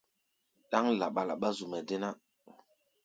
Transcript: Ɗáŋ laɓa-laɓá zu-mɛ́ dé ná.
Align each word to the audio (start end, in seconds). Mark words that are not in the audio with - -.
Ɗáŋ 0.69 0.85
laɓa-laɓá 0.99 1.47
zu-mɛ́ 1.57 1.81
dé 1.87 1.95
ná. 2.01 2.09